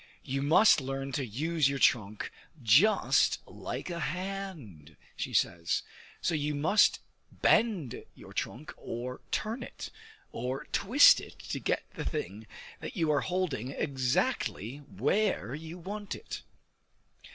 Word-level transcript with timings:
"You 0.23 0.41
must 0.41 0.81
learn 0.81 1.11
to 1.11 1.23
use 1.23 1.69
your 1.69 1.77
trunk 1.77 2.31
just 2.63 3.37
like 3.47 3.91
a 3.91 3.99
hand," 3.99 4.95
she 5.15 5.31
says. 5.31 5.83
"So 6.21 6.33
you 6.33 6.55
must 6.55 7.01
bend 7.31 8.03
your 8.15 8.33
trunk, 8.33 8.73
or 8.77 9.21
turn 9.29 9.61
it, 9.61 9.91
or 10.31 10.63
twist 10.71 11.21
it, 11.21 11.37
to 11.51 11.59
get 11.59 11.83
the 11.93 12.03
thing 12.03 12.47
you 12.81 13.11
are 13.11 13.21
holding 13.21 13.69
exactly 13.69 14.77
where 14.77 15.53
you 15.53 15.77
want 15.77 16.15
it." 16.15 16.41